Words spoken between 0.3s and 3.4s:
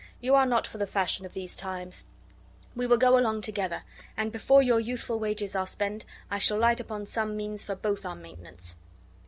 are not for the fashion of these times. We will go